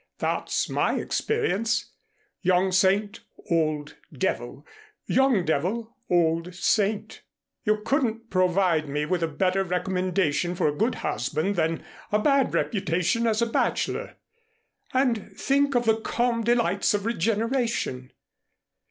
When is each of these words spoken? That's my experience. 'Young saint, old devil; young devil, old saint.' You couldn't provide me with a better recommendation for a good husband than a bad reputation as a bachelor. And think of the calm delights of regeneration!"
That's 0.17 0.67
my 0.67 0.95
experience. 0.95 1.91
'Young 2.41 2.71
saint, 2.71 3.19
old 3.51 3.97
devil; 4.11 4.65
young 5.05 5.45
devil, 5.45 5.95
old 6.09 6.55
saint.' 6.55 7.21
You 7.65 7.83
couldn't 7.85 8.31
provide 8.31 8.89
me 8.89 9.05
with 9.05 9.21
a 9.21 9.27
better 9.27 9.63
recommendation 9.63 10.55
for 10.55 10.67
a 10.67 10.75
good 10.75 10.95
husband 11.05 11.55
than 11.55 11.83
a 12.11 12.17
bad 12.17 12.55
reputation 12.55 13.27
as 13.27 13.43
a 13.43 13.45
bachelor. 13.45 14.15
And 14.91 15.37
think 15.37 15.75
of 15.75 15.85
the 15.85 15.97
calm 15.97 16.43
delights 16.43 16.95
of 16.95 17.05
regeneration!" 17.05 18.11